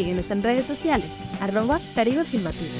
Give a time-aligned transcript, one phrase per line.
[0.00, 1.10] Síguenos en redes sociales,
[1.42, 2.70] arroba Caribe Afirmativo.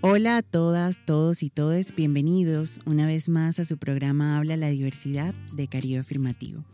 [0.00, 4.70] Hola a todas, todos y todes, bienvenidos una vez más a su programa Habla la
[4.70, 6.64] Diversidad de Caribe Afirmativo.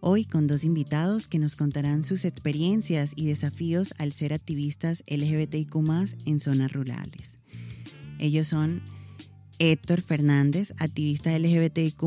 [0.00, 5.76] Hoy con dos invitados que nos contarán sus experiencias y desafíos al ser activistas LGBTIQ
[6.26, 7.38] en zonas rurales.
[8.18, 8.82] Ellos son
[9.58, 12.02] Héctor Fernández, activista LGBTIQ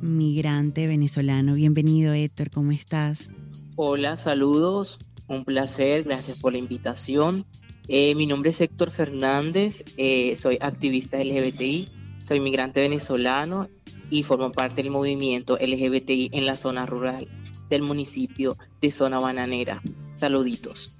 [0.00, 1.54] migrante venezolano.
[1.54, 3.30] Bienvenido Héctor, ¿cómo estás?
[3.76, 7.46] Hola, saludos, un placer, gracias por la invitación.
[7.88, 11.88] Eh, mi nombre es Héctor Fernández, eh, soy activista LGBTI,
[12.18, 13.68] soy migrante venezolano
[14.10, 17.28] y formo parte del movimiento LGBTI en la zona rural
[17.68, 19.80] del municipio de Zona Bananera.
[20.14, 20.96] Saluditos.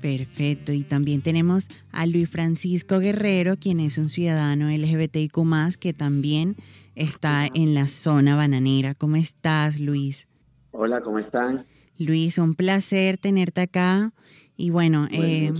[0.00, 6.56] Perfecto, y también tenemos a Luis Francisco Guerrero, quien es un ciudadano LGBTIQ que también
[6.94, 8.94] está en la zona bananera.
[8.94, 10.26] ¿Cómo estás, Luis?
[10.70, 11.66] Hola, ¿cómo están?
[11.98, 14.12] Luis, un placer tenerte acá.
[14.56, 15.52] Y bueno, eh,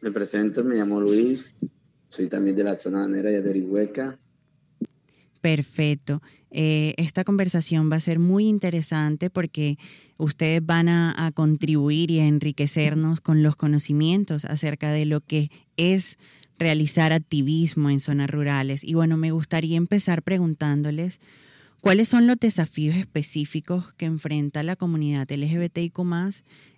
[0.00, 1.56] me presento, me llamo Luis,
[2.08, 4.18] soy también de la zona bananera de Orihueca.
[5.40, 6.22] Perfecto.
[6.50, 9.76] Eh, esta conversación va a ser muy interesante porque
[10.16, 16.18] ustedes van a, contribuir y a enriquecernos con los conocimientos acerca de lo que es
[16.58, 18.84] realizar activismo en zonas rurales.
[18.84, 21.20] Y bueno, me gustaría empezar preguntándoles
[21.80, 25.98] cuáles son los desafíos específicos que enfrenta la comunidad LGBTIQ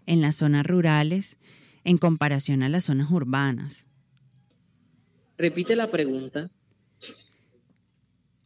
[0.07, 1.37] en las zonas rurales
[1.85, 3.87] en comparación a las zonas urbanas.
[5.39, 6.51] Repite la pregunta.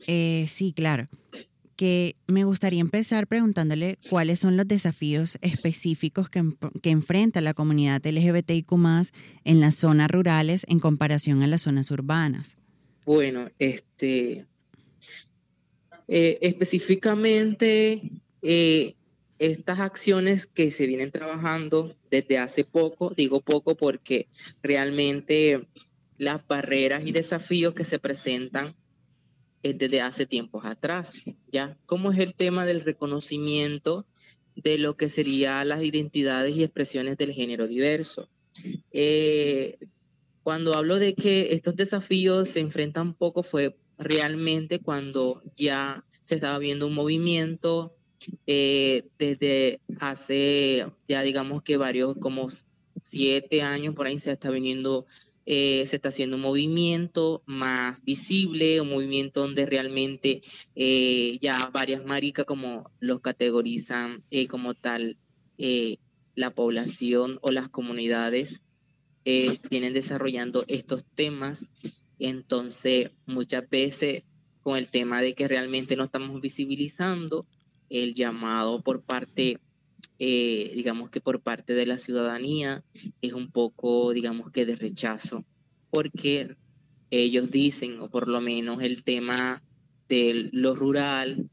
[0.06, 1.08] Eh, sí, claro.
[1.80, 6.42] Que me gustaría empezar preguntándole cuáles son los desafíos específicos que,
[6.82, 8.70] enfrenta la comunidad LGBTIQ
[9.44, 12.58] en las zonas rurales en comparación a las zonas urbanas.
[13.06, 14.44] Bueno, este
[16.06, 18.02] eh, específicamente
[18.42, 18.94] eh,
[19.38, 24.28] estas acciones que se vienen trabajando desde hace poco, digo poco porque
[24.62, 25.66] realmente
[26.18, 28.70] las barreras y desafíos que se presentan
[29.62, 31.76] desde hace tiempos atrás, ¿ya?
[31.86, 34.06] ¿Cómo es el tema del reconocimiento
[34.56, 38.28] de lo que serían las identidades y expresiones del género diverso?
[38.92, 39.78] Eh,
[40.42, 46.58] cuando hablo de que estos desafíos se enfrentan poco fue realmente cuando ya se estaba
[46.58, 47.94] viendo un movimiento
[48.46, 52.48] eh, desde hace ya digamos que varios, como
[53.02, 55.06] siete años por ahí se está viniendo
[55.46, 60.42] eh, se está haciendo un movimiento más visible, un movimiento donde realmente
[60.74, 65.16] eh, ya varias maricas como los categorizan eh, como tal
[66.36, 68.62] la población o las comunidades
[69.24, 71.70] vienen desarrollando estos temas.
[72.18, 74.22] Entonces, muchas veces
[74.62, 77.46] con el tema de que realmente no estamos visibilizando
[77.90, 79.58] el llamado por parte
[80.22, 82.84] eh, digamos que por parte de la ciudadanía
[83.22, 85.46] es un poco, digamos que de rechazo,
[85.88, 86.56] porque
[87.10, 89.62] ellos dicen, o por lo menos el tema
[90.10, 91.50] de lo rural,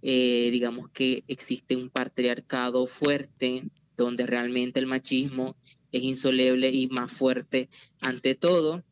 [0.00, 3.64] eh, digamos que existe un patriarcado fuerte,
[3.96, 5.56] donde realmente el machismo
[5.90, 7.68] es insoleble y más fuerte
[8.00, 8.84] ante todo.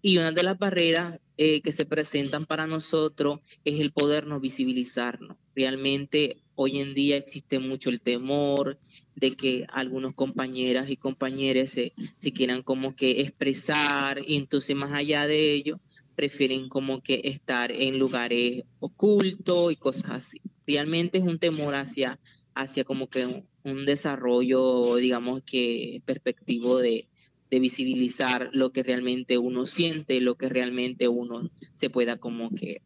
[0.00, 5.36] Y una de las barreras eh, que se presentan para nosotros es el podernos visibilizarnos.
[5.54, 8.76] Realmente hoy en día existe mucho el temor
[9.14, 11.92] de que algunos compañeras y compañeros se,
[12.34, 15.80] quieran como que expresar y entonces más allá de ello
[16.16, 20.40] prefieren como que estar en lugares ocultos y cosas así.
[20.66, 22.18] Realmente es un temor hacia,
[22.54, 27.07] hacia como que un, desarrollo, digamos que perspectivo de,
[27.50, 32.82] de visibilizar lo que realmente uno siente, lo que realmente uno se pueda como que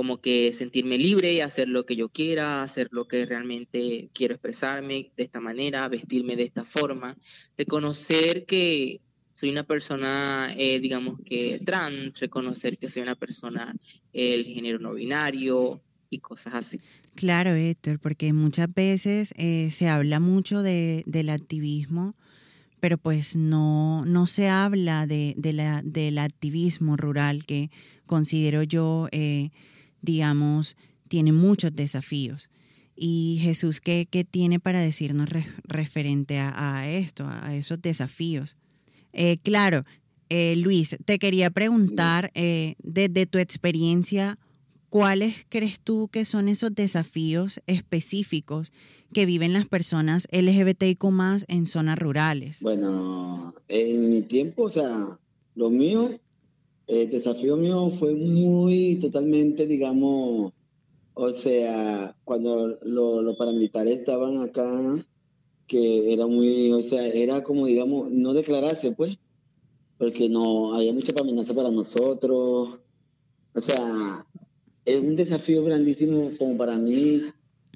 [0.00, 4.32] como que sentirme libre, y hacer lo que yo quiera, hacer lo que realmente quiero
[4.32, 7.18] expresarme de esta manera, vestirme de esta forma,
[7.58, 9.02] reconocer que
[9.34, 13.74] soy una persona, eh, digamos que trans, reconocer que soy una persona
[14.14, 16.80] el género no binario y cosas así.
[17.14, 22.14] Claro, Héctor, porque muchas veces eh, se habla mucho de, del activismo,
[22.80, 27.70] pero pues no, no se habla de, la, del activismo rural que
[28.06, 29.08] considero yo...
[29.12, 29.50] Eh,
[30.02, 30.76] digamos,
[31.08, 32.50] tiene muchos desafíos.
[32.96, 35.28] Y Jesús, ¿qué, qué tiene para decirnos
[35.64, 38.56] referente a, esto, a esos desafíos?
[39.12, 39.84] Eh, claro,
[40.28, 44.38] eh, Luis, te quería preguntar, desde tu experiencia,
[44.90, 48.70] ¿cuáles crees tú que son esos desafíos específicos
[49.12, 52.60] que viven las personas LGBTIQ más en zonas rurales?
[52.60, 55.18] Bueno, en mi tiempo, o sea,
[55.54, 56.18] lo mío,
[56.86, 60.52] el desafío mío fue muy totalmente, digamos,
[61.14, 65.04] o sea, cuando los paramilitares estaban acá,
[65.66, 69.18] que era muy, o sea, era como, digamos, no declararse, pues,
[69.98, 72.78] porque no había mucha amenaza para nosotros.
[73.52, 74.26] O sea,
[74.84, 77.22] es un desafío grandísimo como para mí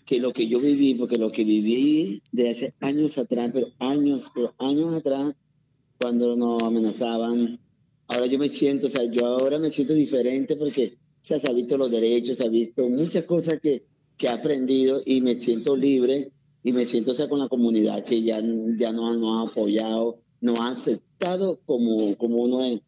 [0.05, 4.31] que lo que yo viví, porque lo que viví de hace años atrás, pero años,
[4.35, 5.35] pero años atrás,
[5.99, 7.59] cuando nos amenazaban,
[8.09, 11.49] ahora yo me siento, o sea, yo ahora me siento diferente porque o sea, se
[11.49, 13.87] ha visto los derechos, se ha visto muchas cosas que,
[14.19, 18.05] que he aprendido y me siento libre y me siento o sea, con la comunidad
[18.05, 18.43] que ya,
[18.79, 22.81] ya nos, nos ha apoyado, nos ha aceptado como, como uno es,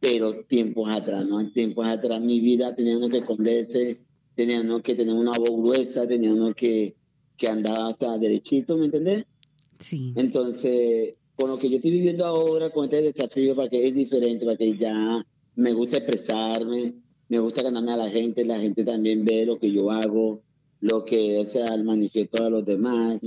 [0.00, 1.50] pero tiempos atrás, ¿no?
[1.50, 4.00] Tiempos atrás mi vida teníamos que esconderse,
[4.38, 6.94] teníamos que tener una voz gruesa, teníamos que,
[7.36, 9.24] que andar hasta derechito, ¿me entendés?
[9.80, 10.12] Sí.
[10.14, 14.44] Entonces, con lo que yo estoy viviendo ahora, con este desafío, para que es diferente,
[14.44, 15.26] para que ya
[15.56, 16.94] me gusta expresarme,
[17.28, 20.40] me gusta ganarme a la gente, la gente también ve lo que yo hago,
[20.80, 23.18] lo que, o sea, el manifiesto a los demás.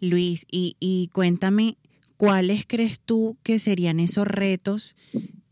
[0.00, 1.76] Luis, y, y cuéntame,
[2.16, 4.96] ¿cuáles crees tú que serían esos retos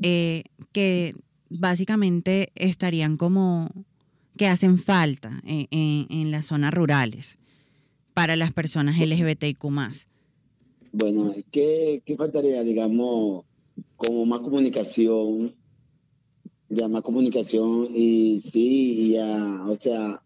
[0.00, 1.14] eh, que
[1.50, 3.68] básicamente estarían como
[4.36, 7.38] que hacen falta en, en, las zonas rurales
[8.14, 9.64] para las personas LGBTIQ
[10.92, 12.62] Bueno, ¿qué, ¿qué faltaría?
[12.62, 13.44] Digamos,
[13.96, 15.54] como más comunicación,
[16.68, 20.22] ya más comunicación y sí, ya, o sea,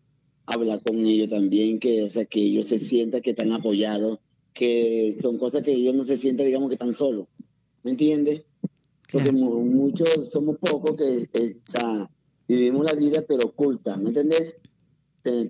[0.47, 4.19] hablar con ellos también, que, o sea, que ellos se sientan que están apoyados,
[4.55, 7.27] que son cosas que ellos no se sientan, digamos, que están solos.
[7.83, 8.43] ¿Me entiendes?
[9.11, 12.11] Porque muchos somos pocos que, eh, o sea,
[12.49, 14.55] vivimos la vida pero oculta, ¿me entiendes?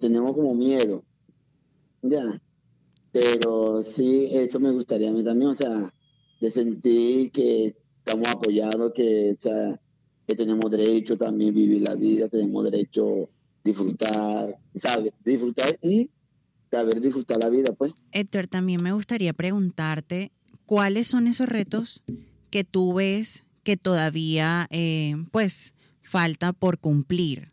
[0.01, 1.05] tenemos como miedo.
[2.03, 2.43] Ya.
[3.13, 5.93] Pero sí, eso me gustaría a mí también, o sea,
[6.41, 9.81] de sentir que estamos apoyados, que, o sea,
[10.27, 13.31] que tenemos derecho también vivir la vida, tenemos derecho
[13.65, 15.13] disfrutar, ¿sabes?
[15.25, 16.11] Disfrutar y
[16.71, 17.93] saber disfrutar la vida, pues.
[18.13, 20.33] Héctor, también me gustaría preguntarte
[20.67, 22.03] cuáles son esos retos
[22.51, 25.75] que tú ves que todavía, eh, pues,
[26.09, 27.53] falta por cumplir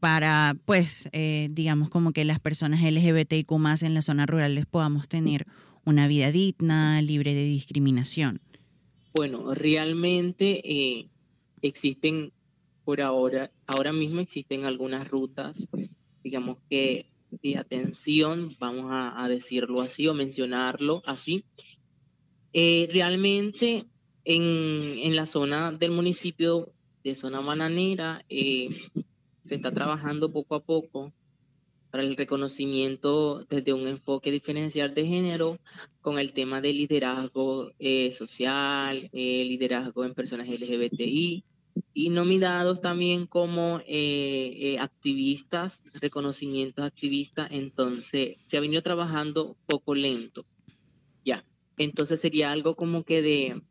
[0.00, 5.08] para, pues, eh, digamos como que las personas LGBTIQ más en las zonas rurales podamos
[5.08, 5.46] tener
[5.84, 8.40] una vida digna, libre de discriminación.
[9.14, 11.08] Bueno, realmente eh,
[11.60, 12.32] existen
[12.84, 15.68] por ahora, ahora mismo existen algunas rutas,
[16.24, 21.44] digamos que de atención, vamos a, decirlo así o mencionarlo así.
[22.52, 23.86] Eh, realmente
[24.24, 26.72] en, en, la zona del municipio
[27.02, 28.68] de zona bananera eh,
[29.40, 31.12] se está trabajando poco a poco
[31.90, 35.58] para el reconocimiento desde un enfoque diferencial de género
[36.00, 41.44] con el tema de liderazgo eh, social, liderazgo en personas LGBTI,
[41.94, 49.94] y nominados también como eh, eh, activistas, reconocimientos activistas, entonces se ha venido trabajando poco
[49.94, 50.44] lento.
[51.24, 51.44] Ya,
[51.76, 53.62] entonces sería algo como que de,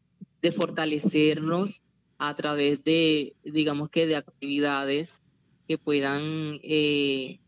[0.42, 1.84] de fortalecernos
[2.24, 5.24] a través de, digamos que de actividades
[5.68, 7.40] que puedan eh,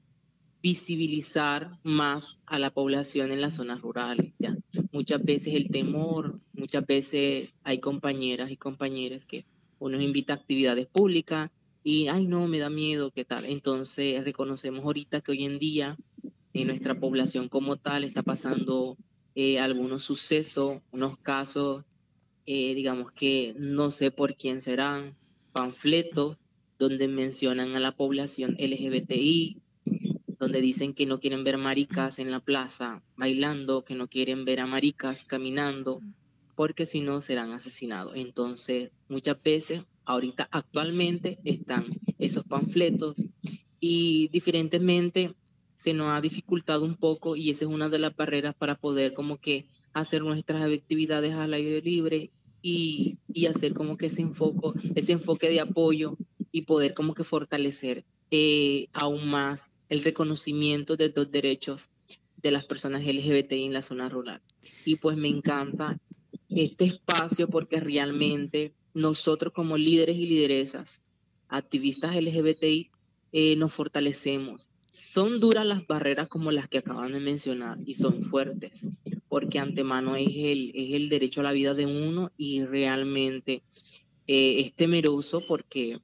[0.64, 4.34] visibilizar más a la población en las zonas rurales.
[4.40, 4.58] ¿ya?
[4.92, 9.46] Muchas veces el temor, muchas veces hay compañeras y compañeros que
[9.78, 11.52] o nos invita a actividades públicas
[11.84, 13.46] y, ay, no, me da miedo, ¿qué tal?
[13.46, 15.96] Entonces reconocemos ahorita que hoy en día
[16.54, 18.98] en nuestra población como tal está pasando
[19.36, 21.84] eh, algunos sucesos, unos casos,
[22.46, 25.16] eh, digamos que no sé por quién serán,
[25.52, 26.38] panfletos
[26.78, 29.62] donde mencionan a la población LGBTI,
[30.40, 34.60] donde dicen que no quieren ver maricas en la plaza bailando, que no quieren ver
[34.60, 36.02] a maricas caminando,
[36.56, 38.14] porque si no serán asesinados.
[38.16, 41.86] Entonces, muchas veces, ahorita actualmente están
[42.20, 43.24] esos panfletos
[43.80, 45.34] y diferentemente
[45.76, 49.14] se nos ha dificultado un poco y esa es una de las barreras para poder
[49.14, 52.32] como que hacer nuestras actividades al aire libre
[52.62, 56.18] y, hacer como que ese enfoque, ese enfoque de apoyo
[56.52, 61.90] y poder como que fortalecer eh, aún más el reconocimiento de los derechos
[62.42, 64.42] de las personas LGBTI en la zona rural.
[64.86, 66.00] Y pues me encanta
[66.50, 71.02] este espacio porque realmente nosotros como líderes y lideresas,
[71.48, 72.92] activistas LGBTI,
[73.32, 78.22] eh, nos fortalecemos son duras las barreras como las que acaban de mencionar y son
[78.22, 78.88] fuertes,
[79.28, 83.64] porque antemano es el, es el derecho a la vida de uno y realmente
[84.28, 86.00] eh, es temeroso porque,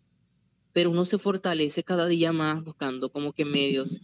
[0.74, 4.01] pero uno se fortalece cada día más buscando como que medios,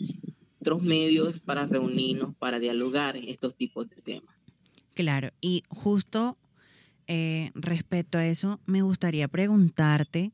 [0.61, 4.35] otros medios para reunirnos, para dialogar estos tipos de temas.
[4.93, 6.37] Claro, y justo
[7.07, 10.31] eh, respecto a eso, me gustaría preguntarte,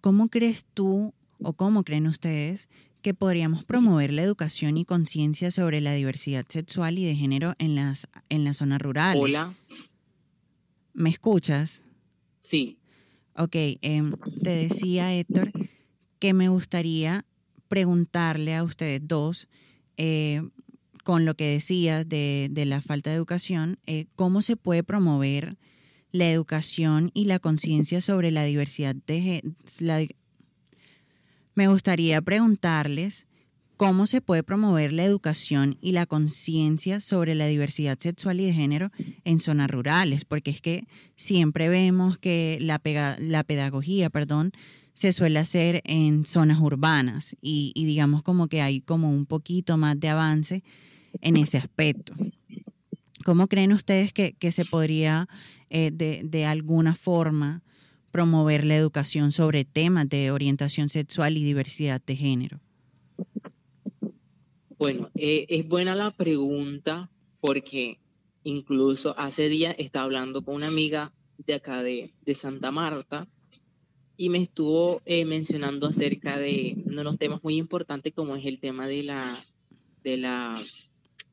[0.00, 2.70] ¿cómo crees tú o cómo creen ustedes
[3.02, 7.74] que podríamos promover la educación y conciencia sobre la diversidad sexual y de género en
[7.74, 9.22] las, en las zonas rurales?
[9.22, 9.54] Hola.
[10.94, 11.82] ¿Me escuchas?
[12.40, 12.78] Sí.
[13.36, 15.52] Ok, em, te decía Héctor
[16.18, 17.24] que me gustaría
[17.66, 19.48] preguntarle a ustedes dos,
[19.96, 20.42] eh,
[21.02, 25.56] con lo que decías de, de, la falta de educación, eh, cómo se puede promover
[26.12, 29.42] la educación y la conciencia sobre la diversidad de
[29.80, 30.06] la,
[31.54, 33.26] me gustaría preguntarles
[33.76, 38.52] cómo se puede promover la educación y la conciencia sobre la diversidad sexual y de
[38.52, 38.90] género
[39.24, 44.52] en zonas rurales, porque es que siempre vemos que la, pedagogía, perdón,
[44.94, 49.98] se suele hacer en zonas urbanas y, digamos como que hay como un poquito más
[49.98, 50.62] de avance
[51.20, 52.14] en ese aspecto.
[53.24, 55.28] ¿Cómo creen ustedes que, se podría
[55.70, 57.62] eh, de alguna forma
[58.12, 62.60] promover la educación sobre temas de orientación sexual y diversidad de género?
[64.78, 67.98] Bueno, eh, es buena la pregunta porque
[68.44, 73.26] incluso hace días estaba hablando con una amiga de acá de, Santa Marta
[74.16, 78.86] y me estuvo eh, mencionando acerca de unos temas muy importantes como es el tema
[78.86, 79.24] de la,
[80.04, 80.60] de la,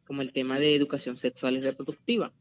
[0.05, 2.31] como el tema de educación sexual y reproductiva.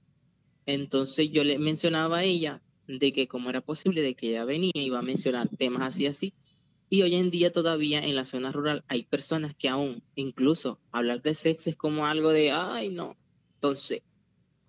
[0.67, 4.73] Entonces yo le mencionaba a ella de que cómo era posible de que ella venía
[4.75, 6.33] y iba a mencionar temas así así.
[6.91, 11.21] Y hoy en día todavía en la zona rural hay personas que aún, incluso hablar
[11.23, 13.17] de sexo es como algo de, ay, no.
[13.55, 14.03] Entonces,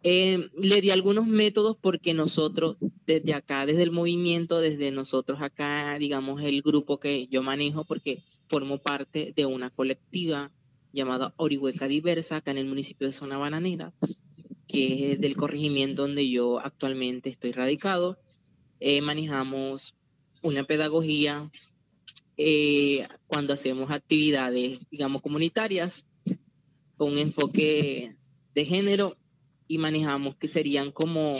[0.03, 5.97] eh, le di algunos métodos porque nosotros desde acá, desde el movimiento, desde nosotros acá,
[5.97, 10.51] digamos, el grupo que yo manejo, porque formo parte de una colectiva
[10.91, 13.93] llamada Orihueca Diversa, acá en el municipio de Zona Bananera,
[14.69, 18.19] que es del corregimiento donde yo actualmente estoy radicado.
[18.79, 19.95] Eh, manejamos
[20.43, 21.49] una pedagogía
[22.38, 26.05] eh, cuando hacemos actividades, digamos, comunitarias
[26.97, 28.15] con un enfoque
[28.53, 29.17] de género
[29.67, 31.35] y manejamos que serían como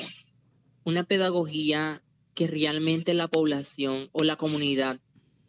[0.84, 2.02] una pedagogía
[2.34, 5.00] que realmente la población o la comunidad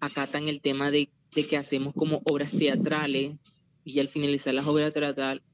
[0.01, 3.39] acatan el tema de, de que hacemos como obras teatrales
[3.85, 4.93] y al finalizar las obras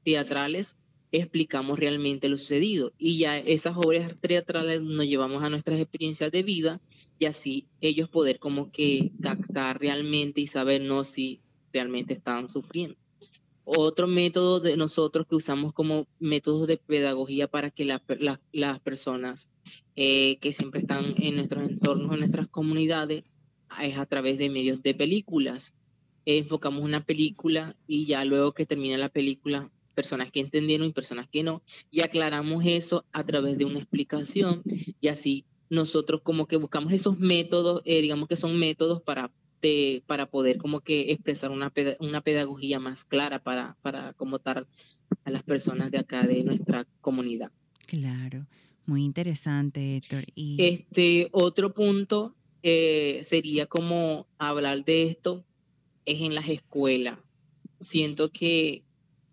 [0.03, 0.75] teatrales
[1.11, 2.93] explicamos realmente lo sucedido.
[2.97, 6.81] Y ya esas obras teatrales nos llevamos a nuestras experiencias de vida
[7.19, 11.41] y así ellos poder como que captar realmente y sabernos si
[11.73, 12.97] realmente estaban sufriendo.
[13.69, 19.49] Otro método de nosotros que usamos como métodos de pedagogía para que las personas
[19.97, 23.25] eh, que siempre están en nuestros entornos, en nuestras comunidades,
[23.81, 25.73] es a través de medios de películas.
[26.25, 31.27] enfocamos una película y ya luego que termina la película personas que entendieron y personas
[31.27, 34.61] que no, y aclaramos eso a través de una explicación
[35.01, 39.31] y así nosotros como que buscamos esos métodos, eh, digamos que son métodos para,
[40.05, 44.67] para poder como que expresar una, una pedagogía más clara para, para como tal
[45.25, 47.51] a las personas de acá de nuestra comunidad.
[47.87, 48.45] Claro,
[48.85, 50.25] muy interesante, Héctor.
[50.35, 50.57] Y...
[50.61, 55.43] Este otro punto eh, sería como hablar de esto
[56.05, 57.17] es en las escuelas.
[57.79, 58.83] Siento que,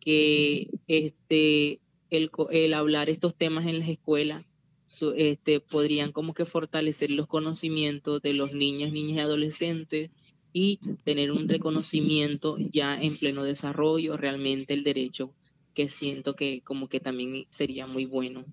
[0.04, 1.80] que este,
[2.10, 4.44] el, el hablar estos temas en las escuelas
[5.16, 10.12] este, podrían como que fortalecer los conocimientos de los niños, niñas y adolescentes
[10.52, 15.32] y tener un reconocimiento ya en pleno desarrollo, realmente el derecho,
[15.72, 18.44] que siento que como que también sería muy bueno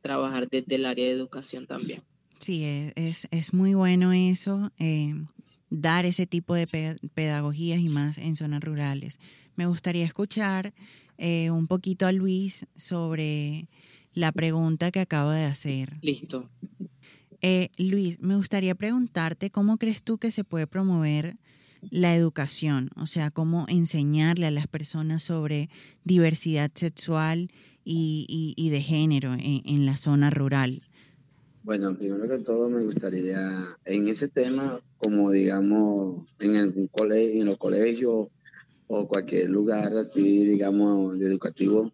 [0.00, 2.02] trabajar desde el área de educación también.
[2.38, 5.12] Sí, es, es muy bueno eso, eh,
[5.70, 9.18] dar ese tipo de pedagogías y más en zonas rurales.
[9.58, 10.72] Me gustaría escuchar
[11.16, 13.68] eh, un poquito a Luis sobre
[14.14, 15.98] la pregunta que acabo de hacer.
[16.00, 16.48] Listo.
[17.42, 21.38] Eh, Luis, me gustaría preguntarte cómo crees tú que se puede promover
[21.90, 25.70] la educación, o sea, cómo enseñarle a las personas sobre
[26.04, 27.50] diversidad sexual
[27.84, 30.82] y, de género en, la zona rural.
[31.64, 33.40] Bueno, primero que todo me gustaría
[33.86, 38.28] en ese tema, como digamos en el colegio, en los colegios
[38.88, 41.92] o cualquier lugar así, digamos, educativo,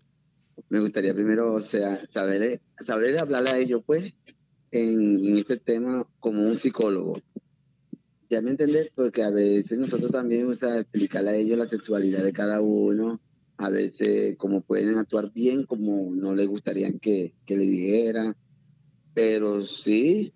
[0.68, 4.14] me gustaría primero, o sea, saber, saber hablarle a ellos, pues,
[4.70, 7.20] en, en este tema como un psicólogo.
[8.30, 12.22] ya me entendés, porque a veces nosotros también, o sea, explicarle a ellos la sexualidad
[12.22, 13.20] de cada uno,
[13.56, 18.36] a veces como pueden actuar bien, como no les gustaría que, le dijera,
[19.14, 20.32] pero sí,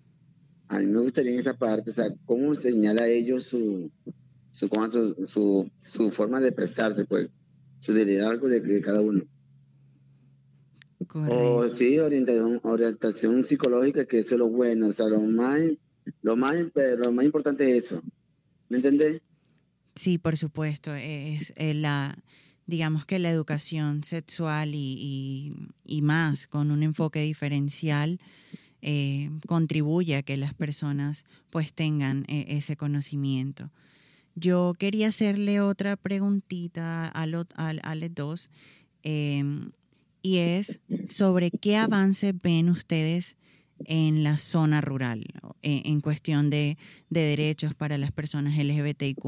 [0.69, 3.91] a mí me gustaría en esa parte, o sea, cómo señala a ellos su,
[4.59, 7.29] su, su, su, su forma de expresarse, pues,
[7.79, 9.23] su liderazgo de, de cada uno.
[11.15, 15.61] O sí, orientación, orientación psicológica, que eso es lo bueno, o sea, lo más,
[16.23, 16.57] lo más,
[16.99, 18.03] lo más importante es eso.
[18.69, 19.23] ¿Me entendés?
[19.95, 20.93] Sí, por supuesto.
[20.93, 22.19] Es, la,
[22.67, 28.21] digamos que la educación sexual y, y, más con un enfoque diferencial
[28.83, 33.71] eh, contribuye a que las personas pues tengan eh, ese conocimiento.
[34.38, 37.47] Yo quería hacerle otra preguntita a, los
[38.14, 38.50] dos
[39.02, 39.71] em,
[40.23, 43.37] y es sobre qué avances ven ustedes
[43.85, 45.25] en la zona rural
[45.62, 46.76] en, en cuestión de,
[47.11, 49.25] de, derechos para las personas LGBTIQ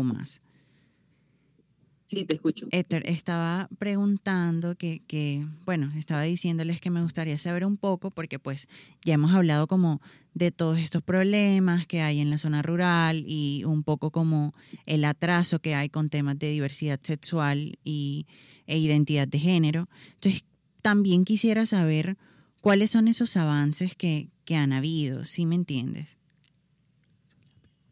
[2.10, 2.66] Sí, te escucho.
[2.72, 8.40] Héctor, estaba preguntando que, que, bueno, estaba diciéndoles que me gustaría saber un poco, porque
[8.40, 8.66] pues
[9.04, 10.02] ya hemos hablado como
[10.34, 14.54] de todos estos problemas que hay en la zona rural y un poco como
[14.86, 18.26] el atraso que hay con temas de diversidad sexual y,
[18.66, 19.88] e identidad de género.
[20.14, 20.42] Entonces,
[20.82, 22.16] también quisiera saber
[22.60, 26.18] cuáles son esos avances que, que han habido, ¿sí me entiendes?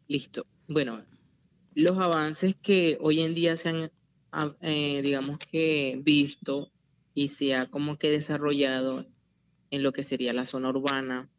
[0.09, 0.45] Listo.
[0.67, 1.05] Bueno,
[1.73, 3.91] los avances que hoy en día se han
[4.61, 6.71] eh, digamos que visto
[7.13, 9.05] y se ha como que desarrollado
[9.71, 11.29] en lo que sería la zona urbana.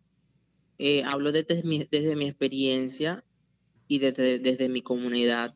[0.78, 3.25] Eh, hablo desde mi, desde mi experiencia
[3.87, 5.54] y desde, desde mi comunidad.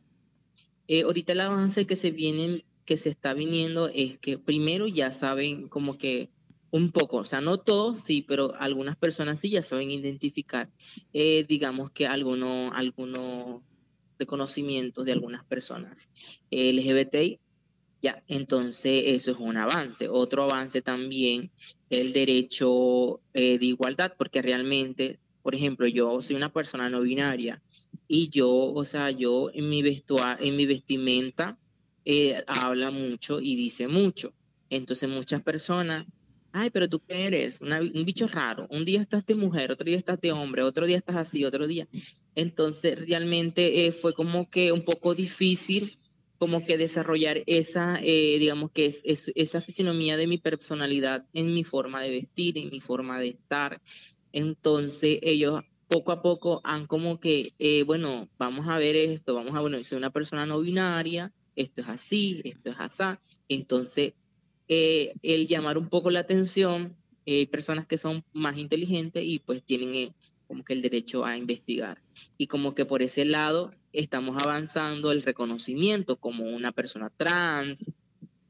[0.87, 5.11] Eh, ahorita el avance que se viene, que se está viniendo es que primero ya
[5.11, 6.29] saben como que
[6.71, 10.69] un poco, o sea, no todos, sí, pero algunas personas sí ya saben identificar,
[11.13, 13.61] digamos que algunos, algunos
[14.17, 16.09] reconocimientos de algunas personas
[16.51, 17.39] LGBTI.
[18.01, 20.07] Ya, entonces eso es un avance.
[20.09, 21.51] Otro avance también
[21.89, 27.63] el derecho eh, de igualdad, porque realmente, por ejemplo, yo soy una persona no binaria
[28.07, 31.57] y yo, o sea, yo en mi en mi vestimenta
[32.03, 34.33] eh, habla mucho y dice mucho.
[34.69, 36.05] Entonces muchas personas
[36.55, 39.97] ay, pero tú qué eres, un bicho raro, un día estás de mujer, otro día
[39.97, 41.85] estás de hombre, otro día estás así, otro día.
[42.35, 45.95] Entonces, realmente eh, fue como que un poco difícil
[46.37, 51.63] como que desarrollar esa, eh, digamos que es, esa fisionomía de mi personalidad en mi
[51.63, 53.81] forma de vestir, en mi forma de estar.
[54.33, 59.55] Entonces, ellos poco a poco han como que, eh, bueno, vamos a ver esto, vamos
[59.55, 63.17] a, bueno, soy una persona no binaria, esto es así, esto es así.
[63.47, 64.13] Entonces,
[64.67, 70.13] el llamar un poco la atención, hay personas que son más inteligentes y pues tienen
[70.47, 72.04] como que el derecho a investigar.
[72.37, 77.91] Y como que por ese lado estamos avanzando el reconocimiento como una persona trans.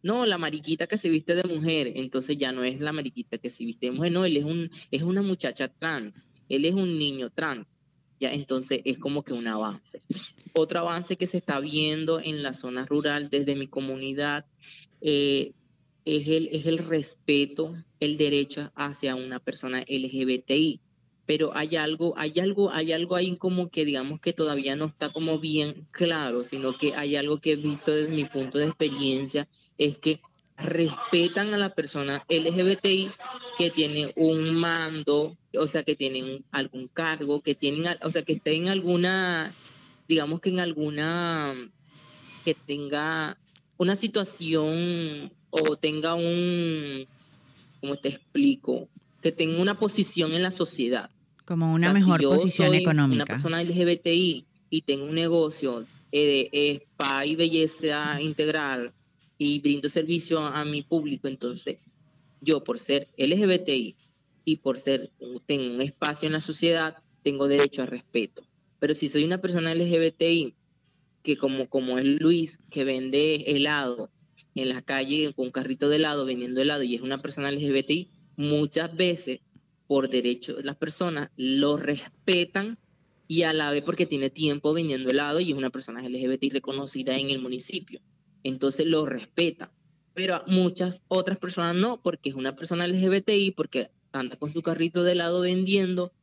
[0.01, 3.49] No, la mariquita que se viste de mujer, entonces ya no es la mariquita que
[3.49, 6.99] se viste de mujer, no, él es, un, es una muchacha trans, él es un
[6.99, 7.65] niño trans.
[8.19, 10.01] Ya, entonces es como que un avance.
[10.53, 14.45] Otro avance que se está viendo en la zona rural desde mi comunidad
[15.01, 15.51] eh,
[16.05, 20.79] es, el, es el respeto, el derecho hacia una persona LGBTI
[21.25, 25.11] pero hay algo, hay algo, hay algo ahí como que digamos que todavía no está
[25.11, 29.47] como bien claro, sino que hay algo que he visto desde mi punto de experiencia,
[29.77, 30.21] es que
[30.57, 33.11] respetan a la persona LGBTI
[33.57, 38.33] que tiene un mando, o sea, que tienen algún cargo, que tienen, o sea, que
[38.33, 39.53] esté en alguna,
[40.07, 41.55] digamos que en alguna,
[42.45, 43.37] que tenga
[43.77, 47.05] una situación o tenga un,
[47.81, 48.87] ¿cómo te explico?
[49.21, 51.09] Que tenga una posición en la sociedad.
[51.45, 53.23] Como una mejor posición soy económica.
[53.23, 58.93] Una persona LGBTI y tengo un negocio eh, de spa y belleza integral
[59.37, 61.77] y brindo servicio a, mi público, entonces
[62.41, 63.95] yo por ser LGBTI
[64.45, 65.11] y por ser
[65.45, 68.43] tengo un espacio en la sociedad tengo derecho a respeto.
[68.79, 70.55] Pero si soy una persona LGBTI
[71.21, 74.09] que como como es Luis que vende helado
[74.53, 78.09] en la calle con un carrito de helado vendiendo helado y es una persona LGBTI,
[78.37, 79.39] muchas veces
[79.87, 82.77] por derecho de las personas, lo respetan
[83.27, 87.17] y a la vez porque tiene tiempo vendiendo helado y es una persona LGBT reconocida
[87.17, 88.01] en el municipio.
[88.43, 89.71] Entonces lo respetan.
[90.13, 95.03] Pero muchas otras personas no, porque es una persona LGBTI, porque anda con su carrito
[95.03, 96.13] de helado vendiendo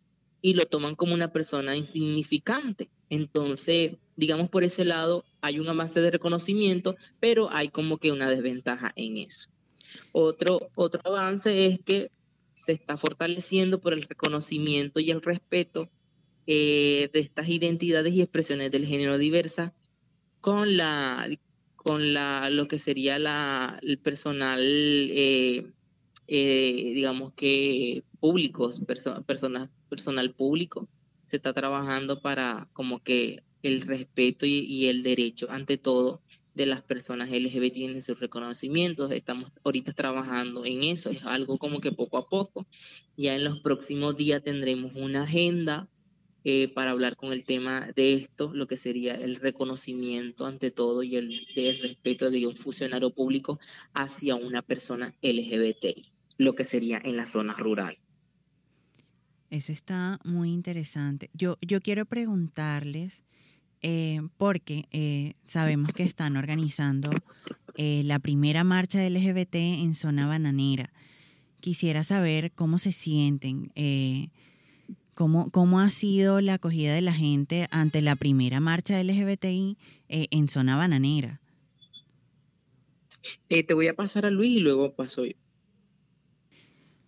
[0.41, 2.89] y lo toman como una persona insignificante.
[3.11, 8.31] Entonces, digamos por ese lado, hay un avance de reconocimiento, pero hay como que una
[8.31, 9.51] desventaja en eso.
[10.13, 12.11] Otro, otro avance es que
[12.63, 15.91] se está fortaleciendo por el reconocimiento y el respeto
[16.47, 19.75] eh, de estas identidades y expresiones del género diversa
[20.41, 21.29] con la
[21.75, 25.73] con la lo que sería la el personal eh,
[26.29, 30.89] eh, digamos que públicos personas personal público.
[31.27, 36.23] Se está trabajando para como que el respeto y, el derecho ante todo
[36.55, 39.11] de las personas LGBT en sus reconocimientos.
[39.13, 42.67] Estamos ahorita trabajando en eso, es algo como que poco a poco.
[43.17, 45.89] Ya en los próximos días tendremos una agenda
[46.45, 51.05] eh, para hablar con el tema de esto, lo que sería el reconocimiento ante todo
[51.05, 53.61] y el, el respeto de un funcionario público
[53.95, 56.05] hacia una persona LGBT,
[56.39, 57.97] lo que sería en la zona rural.
[59.51, 61.31] Eso está muy interesante.
[61.33, 63.23] Yo, yo quiero preguntarles,
[63.83, 67.11] eh, porque eh, sabemos que están organizando
[67.75, 70.93] eh, la primera marcha LGBT en zona bananera.
[71.61, 73.73] Quisiera saber cómo se sienten,
[75.15, 80.49] cómo, cómo ha sido la acogida de la gente ante la primera marcha LGBTI en
[80.49, 81.41] zona bananera.
[83.49, 85.35] te voy a pasar a Luis y luego paso yo.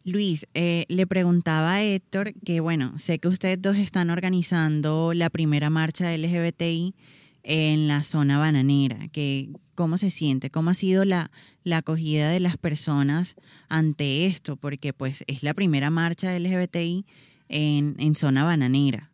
[0.04, 5.30] Luis, eh, le preguntaba a Héctor que, bueno, sé que ustedes dos están organizando la
[5.30, 6.94] primera marcha LGBTI
[7.42, 11.30] en la zona bananera, que cómo se siente, cómo ha sido la,
[11.62, 13.34] la acogida de las personas
[13.70, 17.06] ante esto, porque pues es la primera marcha LGBTI
[17.48, 19.10] en, en zona bananera.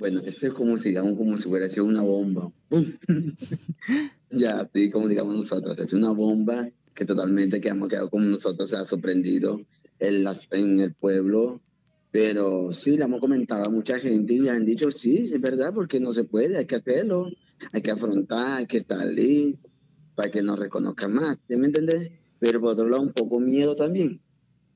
[0.00, 2.52] Bueno, esto es como si, digamos, como si hubiera sido una bomba.
[4.30, 8.76] ya, sí, como digamos nosotros, es una bomba que totalmente quedamos quedado como nosotros, se
[8.76, 9.60] ha sorprendido
[10.00, 11.62] en, el pueblo.
[12.10, 16.00] Pero sí, le hemos comentado a mucha gente y han dicho, sí, es verdad, porque
[16.00, 17.28] no se puede, hay que hacerlo,
[17.72, 19.58] hay que afrontar, hay que salir
[20.14, 22.10] para que nos reconozcan más, ¿me entiendes?
[22.38, 24.22] Pero por otro lado, un poco miedo también,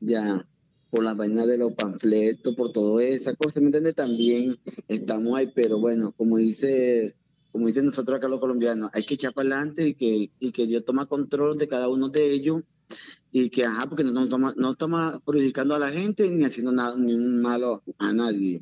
[0.01, 0.47] ya,
[0.91, 3.95] por la vaina de los panfletos, por toda esa cosa, ¿me entiendes?
[3.95, 7.17] También estamos ahí, pero bueno, como dice
[7.53, 10.67] como dicen nosotros acá los colombianos, hay que echar para adelante y que, y que
[10.67, 12.63] Dios toma control de cada uno de ellos
[13.33, 16.97] y que, ajá, porque no toma, no toma perjudicando a la gente ni haciendo nada,
[16.97, 18.61] ni un malo a nadie.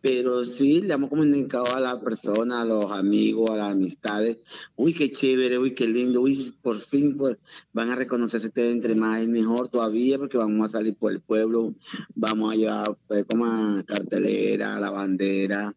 [0.00, 4.38] Pero sí le hemos comunicado a la persona, a los amigos, a las amistades,
[4.76, 7.38] uy, qué chévere, uy, qué lindo, uy, por fin pues,
[7.72, 11.20] van a reconocerse ustedes entre más y mejor todavía, porque vamos a salir por el
[11.20, 11.74] pueblo,
[12.14, 13.46] vamos a llevar pues, como
[13.84, 15.74] cartelera, la bandera,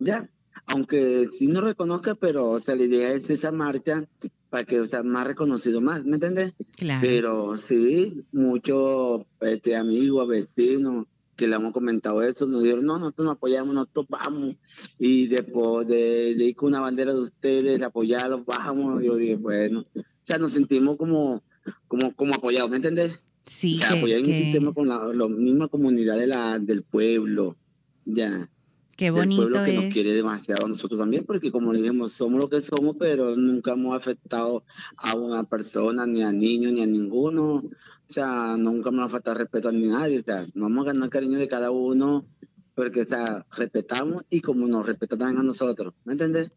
[0.00, 0.28] ya.
[0.68, 4.06] Aunque sí no reconozca, pero o sea, la idea es esa marcha
[4.50, 6.54] para que sea más reconocido más, ¿me entiendes?
[6.76, 7.00] Claro.
[7.02, 11.06] Pero sí, muchos este, amigos, vecinos
[11.38, 14.56] que le hemos comentado eso, nos dijeron, no, nosotros nos apoyamos, nos topamos,
[14.98, 19.86] y después de, ir con una bandera de ustedes, de apoyarlos, bajamos, yo dije, bueno,
[19.94, 21.44] o sea, nos sentimos como,
[21.86, 23.20] como, como apoyados, ¿me entiendes?
[23.46, 27.56] Sí, o apoyar en un sistema con la, la misma comunidad de la, del pueblo,
[28.04, 28.50] ya.
[28.98, 32.48] Qué bonito pueblo que nos quiere demasiado a nosotros también, porque como dijimos, somos lo
[32.48, 34.64] que somos, pero nunca hemos afectado
[34.96, 37.58] a una persona, ni a niños, ni a ninguno.
[37.58, 37.70] O
[38.06, 40.18] sea, nunca hemos faltado respeto a nadie.
[40.18, 42.26] O sea, nos hemos ganado el cariño de cada uno,
[42.74, 45.94] porque, o sea, respetamos y como nos respetan también a nosotros.
[46.04, 46.50] ¿Me entiendes?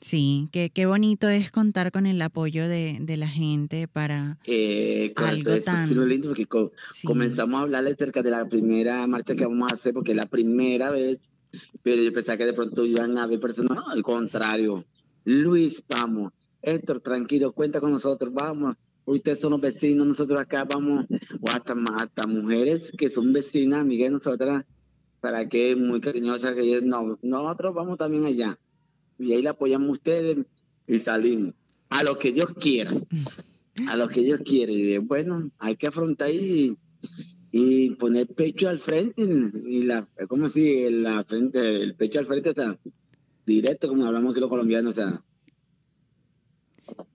[0.00, 5.12] Sí, qué, qué bonito es contar con el apoyo de, de la gente para eh,
[5.16, 5.88] algo tan...
[5.88, 6.46] Sí, lindo porque
[7.04, 10.26] comenzamos a hablarle acerca de la primera marcha que vamos a hacer, porque es la
[10.26, 11.28] primera vez
[11.82, 14.84] pero yo pensaba que de pronto iban a haber personas, no, al contrario.
[15.24, 16.32] Luis, vamos.
[16.62, 18.76] Héctor, tranquilo, cuenta con nosotros, vamos.
[19.04, 21.06] Ustedes son los vecinos, nosotros acá vamos,
[21.40, 24.64] o hasta, mujeres que son vecinas, amigas de nosotras,
[25.20, 28.58] para que muy cariñosas, que no, nosotros vamos también allá.
[29.18, 30.38] Y ahí la apoyamos ustedes
[30.86, 31.54] y salimos.
[31.88, 32.92] A lo que Dios quiera.
[33.88, 34.72] A lo que Dios quiere.
[34.72, 36.76] Y bueno, hay que afrontar y
[37.52, 42.48] y poner pecho al frente y la como si la frente el pecho al frente
[42.48, 42.78] está
[43.44, 45.22] directo como hablamos aquí los colombianos o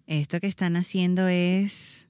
[0.06, 2.08] esto que están haciendo es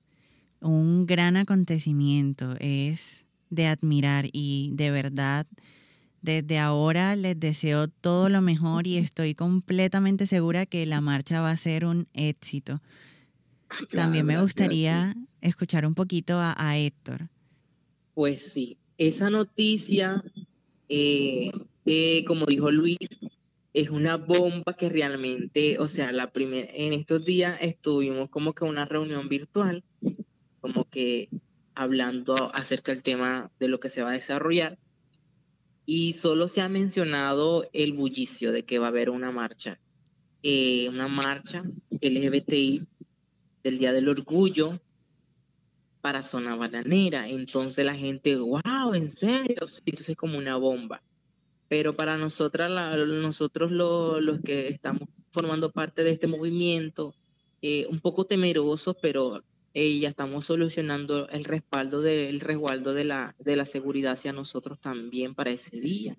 [0.59, 5.47] un gran acontecimiento es de admirar y de verdad
[6.21, 11.51] desde ahora les deseo todo lo mejor y estoy completamente segura que la marcha va
[11.51, 12.81] a ser un éxito.
[13.91, 17.29] También me gustaría escuchar un poquito a, a Héctor.
[18.17, 20.23] Pues sí, esa noticia,
[20.89, 21.51] eh,
[21.85, 22.97] eh, como dijo Luis,
[23.73, 28.65] es una bomba que realmente, o sea, la primera, en estos días estuvimos como que
[28.65, 29.83] una reunión virtual,
[30.61, 31.29] como que
[31.75, 34.79] hablando acerca del tema de lo que se va a desarrollar,
[35.85, 39.79] y solo se ha mencionado el bullicio de que va a haber una marcha,
[40.41, 41.63] eh, una marcha
[42.01, 42.81] LGBTI
[43.61, 44.79] del Día del Orgullo,
[46.07, 47.27] para zona bananera.
[47.27, 51.03] Entonces la gente, wow, en serio, entonces es como una bomba.
[51.67, 52.71] pero para nosotras,
[53.05, 57.13] nosotros los que estamos formando parte de este movimiento,
[57.61, 59.43] eh, un poco temerosos, pero
[59.73, 64.79] eh, ya estamos solucionando el respaldo del resguardo de la, de la seguridad hacia nosotros
[64.79, 66.15] también para ese día.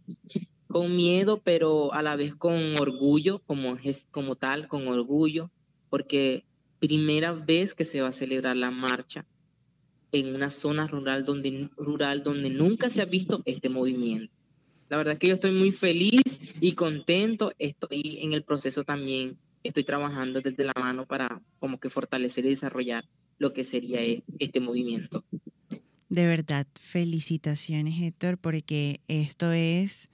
[0.67, 3.79] Con miedo, pero a la vez con orgullo, como,
[4.11, 5.51] como tal, con orgullo,
[5.89, 6.45] porque
[6.79, 9.25] primera vez que se va a celebrar la marcha
[10.13, 14.33] en una zona rural donde, rural donde nunca se ha visto este movimiento.
[14.89, 16.23] La verdad es que yo estoy muy feliz
[16.61, 17.53] y contento.
[17.59, 19.37] Estoy en el proceso también.
[19.63, 23.05] Estoy trabajando desde la mano para como que fortalecer y desarrollar
[23.39, 25.25] lo que sería e, este movimiento.
[26.09, 30.09] De verdad, felicitaciones Héctor, porque esto es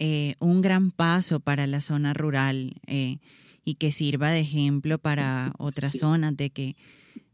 [0.00, 3.18] eh, un gran paso para la zona rural eh,
[3.64, 6.76] y que sirva de ejemplo para otras zonas de que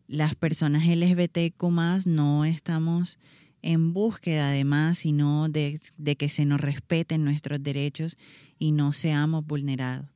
[0.09, 1.63] las personas LGBTQ
[2.07, 3.19] no estamos
[3.61, 5.79] en búsqueda de más, sino de,
[6.17, 8.17] que se nos respeten nuestros derechos
[8.59, 10.07] y no seamos vulnerados.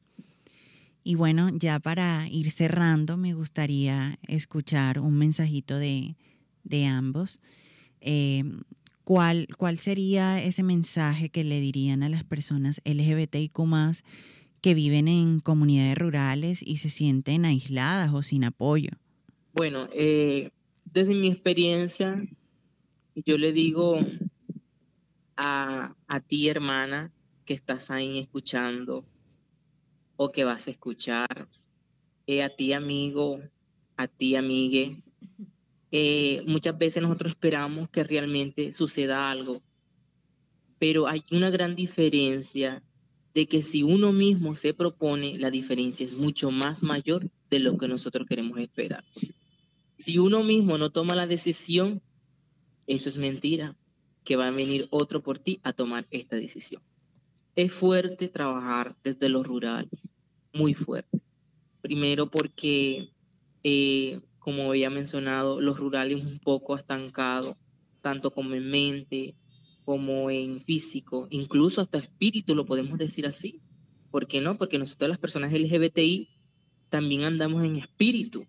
[1.05, 6.17] Y bueno, ya para ir cerrando, me gustaría escuchar un mensajito de,
[6.65, 7.41] de ambos.
[8.01, 8.45] Eh,
[9.05, 13.59] ¿cuál, ¿Cuál sería ese mensaje que le dirían a las personas LGBTIQ
[14.61, 18.91] que viven en comunidades rurales y se sienten aisladas o sin apoyo?
[19.53, 20.51] Bueno, eh,
[20.85, 22.23] desde mi experiencia,
[23.15, 23.99] yo le digo
[25.37, 27.13] a, a ti, hermana,
[27.45, 29.05] que estás ahí escuchando,
[30.17, 31.49] o que vas a escuchar,
[32.27, 33.41] eh, a ti amigo,
[33.97, 35.03] a ti amigue.
[35.91, 39.63] Eh, muchas veces nosotros esperamos que realmente suceda algo,
[40.79, 42.83] pero hay una gran diferencia
[43.35, 47.77] de que si uno mismo se propone, la diferencia es mucho más mayor de lo
[47.77, 49.05] que nosotros queremos esperar.
[50.03, 52.03] Si uno mismo no toma la decisión,
[52.89, 53.77] eso es mentira,
[54.25, 56.83] que va a venir otro por ti a tomar esta decisión.
[57.55, 59.89] Es fuerte trabajar desde lo rural,
[60.53, 61.21] muy fuerte.
[61.83, 63.13] Primero porque,
[63.63, 67.57] eh, como había mencionado, los rurales un poco estancados,
[68.01, 69.37] tanto como en mente,
[69.85, 73.61] como en físico, incluso hasta espíritu, lo podemos decir así.
[74.11, 74.59] ¿Por qué no?
[74.59, 76.29] Porque nosotros las personas LGBTI
[76.89, 78.49] también andamos en espíritu.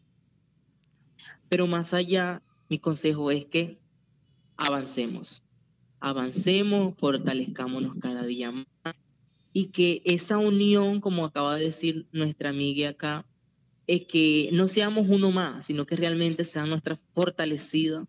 [1.53, 3.77] Pero más allá, mi consejo es que
[4.57, 5.43] avancemos,
[5.99, 8.99] avancemos, fortalezcámonos cada día más
[9.53, 13.27] y que esa unión, como acaba de decir nuestra amiga acá,
[13.85, 18.07] es que no seamos uno más, sino que realmente sean nuestras fortalecidas,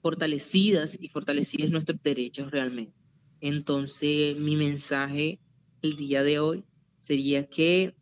[0.00, 2.94] fortalecidas y fortalecidas nuestros derechos realmente.
[3.40, 5.40] Entonces, mi mensaje
[5.82, 6.64] el día de hoy
[7.00, 7.96] sería que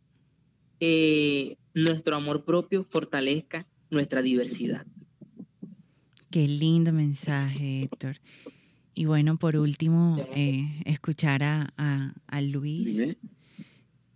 [0.79, 4.85] eh, nuestro amor propio fortalezca nuestra diversidad.
[6.29, 8.17] Qué lindo mensaje, Héctor.
[8.95, 11.73] Y bueno, por último, eh, escuchar a,
[12.27, 13.15] a, Luis.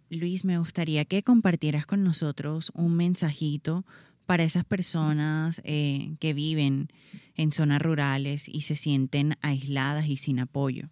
[0.09, 3.85] Luis, me gustaría que compartieras con nosotros un mensajito
[4.25, 6.89] para esas personas eh, que viven
[7.35, 10.89] en zonas rurales y se sienten aisladas y sin apoyo.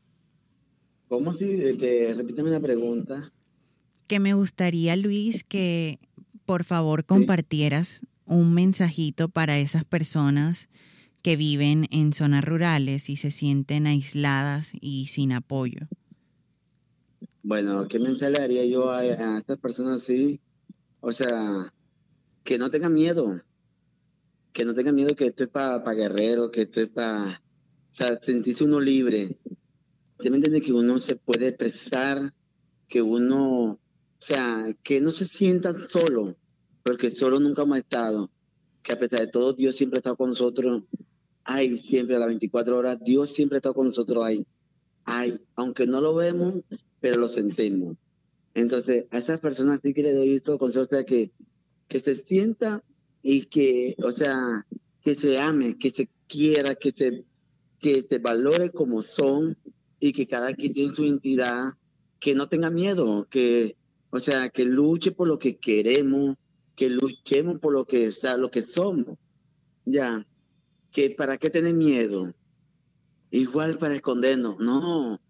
[1.08, 1.76] ¿Cómo si?
[1.78, 3.32] Te, repítame la pregunta.
[4.08, 6.00] Que me gustaría, Luis, que
[6.46, 10.70] por favor compartieras un mensajito para esas personas
[11.22, 15.88] que viven en zonas rurales y se sienten aisladas y sin apoyo.
[17.42, 20.40] Bueno, ¿qué mensaje le haría yo a, estas personas así?
[21.00, 21.74] O sea,
[22.44, 23.42] que no tengan miedo,
[24.54, 27.42] que no tengan miedo que esto es para pa guerreros, que esto es para,
[27.92, 29.38] o sea, sentirse uno libre.
[30.20, 32.34] ¿Se me entiende que uno se puede expresar,
[32.88, 33.80] que uno, o
[34.20, 36.36] sea, que no se sienta solo,
[36.86, 38.30] porque solo nunca hemos estado,
[38.84, 40.84] que a pesar de todo Dios siempre estado con nosotros
[41.44, 44.46] hay siempre a las 24 horas, Dios siempre está con nosotros ahí.
[45.04, 46.62] Hay, aunque no lo vemos,
[47.00, 47.98] pero lo sentimos.
[48.54, 51.32] Entonces, a esas personas sí que le doy esto consejo, o sea, que,
[51.88, 52.84] que se sienta
[53.24, 54.38] y que, o sea,
[55.02, 57.26] que se ame, que se quiera, que se,
[57.80, 59.58] que se valore como son
[60.00, 61.74] y que cada quien tiene su identidad,
[62.20, 63.76] que no tenga miedo, que,
[64.12, 66.38] o sea, que luche por lo que queremos,
[66.76, 69.18] que luchemos por lo que, sea, lo que somos.
[69.86, 70.26] Ya,
[70.92, 72.34] que para qué tener miedo,
[73.32, 75.22] igual para escondernos, no.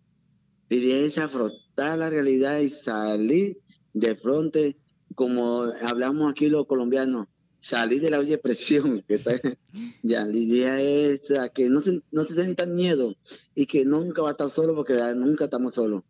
[0.70, 3.60] La idea es afrontar la realidad y salir
[3.94, 4.78] de frente,
[5.14, 7.28] como hablamos aquí los colombianos,
[7.60, 8.20] salir de la.
[9.08, 9.58] Que
[10.04, 11.22] ya, la idea es
[11.54, 13.16] que no se, no se miedo
[13.56, 16.04] y que nunca va a estar solo porque nunca estamos solos.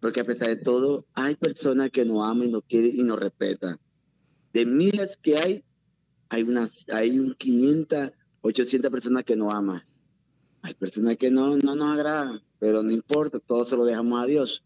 [0.00, 3.18] Porque a pesar de todo, hay personas que nos aman y nos quieren y nos
[3.18, 3.78] respetan.
[4.52, 5.64] De miles que hay,
[6.28, 9.82] hay, unas, hay un 500 800 personas que nos aman.
[10.62, 14.26] Hay personas que no, no nos agradan, pero no importa, todo se lo dejamos a
[14.26, 14.62] Dios.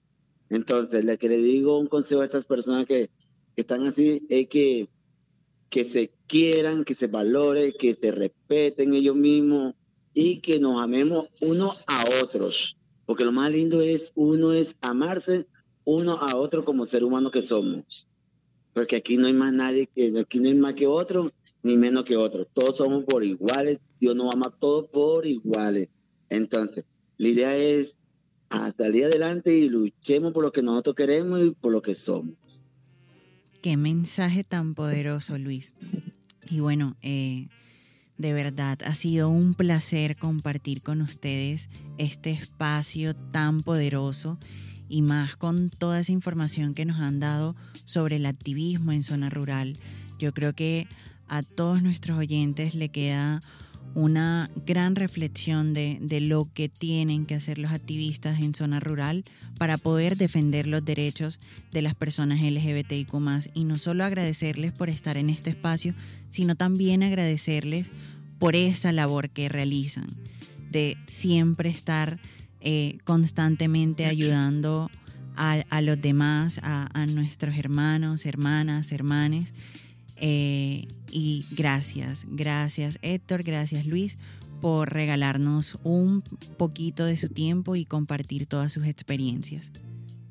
[0.49, 3.11] Entonces, lo que le digo un consejo a estas personas que,
[3.55, 4.89] que están así es que,
[5.71, 9.75] que se quieran, que se valore, que se respeten ellos mismos
[10.13, 12.77] y que nos amemos uno a otros.
[13.07, 15.47] Porque lo más lindo es uno es amarse
[15.85, 18.09] uno a otro como ser humano que somos.
[18.75, 21.31] Porque aquí no hay más nadie, que aquí no hay más que otro,
[21.63, 22.45] ni menos que otro.
[22.45, 23.79] Todos somos por iguales.
[23.99, 25.89] Dios nos ama a todos por iguales.
[26.29, 26.85] Entonces,
[27.17, 27.97] la idea es
[28.77, 32.35] salir adelante y luchemos por lo que nosotros queremos y por lo que somos.
[33.63, 35.73] Qué mensaje tan poderoso, Luis.
[36.51, 37.49] Y bueno, eh,
[38.19, 44.39] de verdad ha sido un placer compartir con ustedes este espacio tan poderoso
[44.95, 49.29] y más con toda esa información que nos han dado sobre el activismo en zona
[49.29, 49.77] rural.
[50.21, 50.87] Yo creo que
[51.27, 53.41] a todos nuestros oyentes le queda
[53.97, 59.25] una gran reflexión de, de, lo que tienen que hacer los activistas en zona rural
[59.59, 61.41] para poder defender los derechos
[61.73, 63.15] de las personas LGBTIQ
[63.53, 65.93] y no solo agradecerles por estar en este espacio,
[66.31, 67.91] sino también agradecerles
[68.39, 70.07] por esa labor que realizan,
[70.71, 72.21] de siempre estar
[72.65, 74.91] eh, constantemente ayudando
[75.37, 79.53] a, a los demás, a, a, nuestros hermanos, hermanas, hermanes.
[80.17, 84.17] Eh, y gracias, gracias Héctor, gracias Luis
[84.63, 86.23] por regalarnos un
[86.57, 89.71] poquito de su tiempo y compartir todas sus experiencias.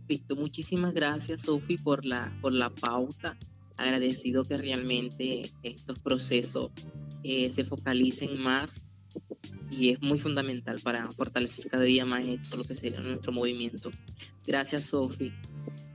[0.10, 3.38] Listo, muchísimas gracias Sofi por la, por la pauta.
[3.78, 6.72] Agradecido que realmente estos procesos
[7.24, 8.84] eh, se focalicen más
[9.70, 13.92] y es muy fundamental para fortalecer cada día más esto, lo que sería nuestro movimiento.
[14.46, 15.32] Gracias Sofi.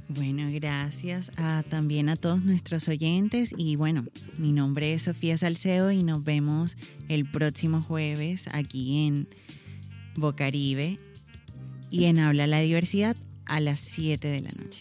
[0.08, 4.06] Bueno, gracias a, también a todos nuestros oyentes y bueno,
[4.38, 6.76] mi nombre es Sofía Salcedo y nos vemos
[7.08, 9.28] el próximo jueves aquí en
[10.16, 10.98] Bocaribe
[11.90, 14.80] y en Habla la Diversidad a las 7 de la noche.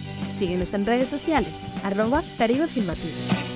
[0.41, 3.50] Síguenos en redes sociales, arroba Caribe Afirmativo.